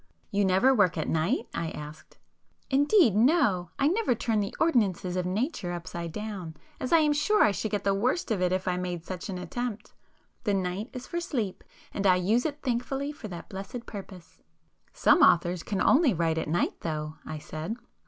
[0.31, 2.17] "You never work at night?" I asked.
[2.71, 3.69] "Indeed no!
[3.77, 7.69] I never turn the ordinances of Nature upside down, as I am sure I should
[7.69, 9.93] get the worst of it if I made such an attempt.
[10.43, 14.41] The night is for sleep—and I use it thankfully for that blessed purpose."
[14.91, 17.75] "Some authors can only write at night though," I said.